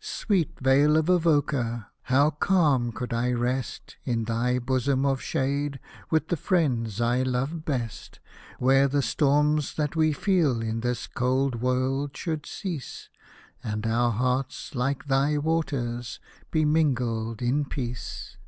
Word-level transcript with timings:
Sweet 0.00 0.58
vale 0.58 0.96
of 0.96 1.10
Avoca! 1.10 1.88
how 2.04 2.30
calm 2.30 2.92
could 2.92 3.12
I 3.12 3.30
rest 3.32 3.96
In 4.06 4.24
thy 4.24 4.58
bosom 4.58 5.04
of 5.04 5.20
shade, 5.20 5.80
with 6.08 6.28
the 6.28 6.36
friends 6.38 6.98
I 6.98 7.20
love 7.22 7.66
best, 7.66 8.18
Where 8.58 8.88
the 8.88 9.02
storms 9.02 9.74
that 9.74 9.94
we 9.94 10.14
feel 10.14 10.62
in 10.62 10.80
this 10.80 11.06
cold 11.06 11.60
world 11.60 12.16
should 12.16 12.46
cease. 12.46 13.10
And 13.62 13.86
our 13.86 14.12
hearts, 14.12 14.74
like 14.74 15.08
thy 15.08 15.36
waters, 15.36 16.20
be 16.50 16.64
mingled 16.64 17.42
in 17.42 17.66
peace. 17.66 18.38